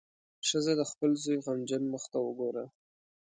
[0.47, 2.65] ښځه د خپل زوی غمجن مخ وګوره.